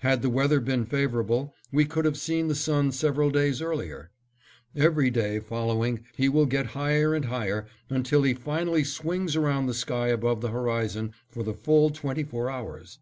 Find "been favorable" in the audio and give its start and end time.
0.58-1.54